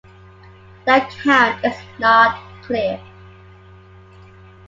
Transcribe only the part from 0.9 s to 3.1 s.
account is not clear.